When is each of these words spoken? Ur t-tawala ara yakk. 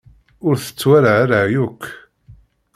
Ur 0.47 0.55
t-tawala 0.57 1.11
ara 1.23 1.39
yakk. 1.53 1.81